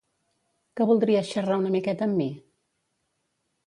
[0.79, 2.29] Que voldries xerrar una miqueta amb mi?